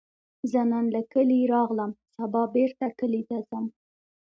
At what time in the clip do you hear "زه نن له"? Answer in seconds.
0.51-1.01